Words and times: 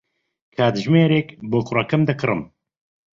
کاتژمێرێک 0.55 1.27
بۆ 1.49 1.59
کوڕەکەم 1.67 2.01
دەکڕم. 2.09 2.41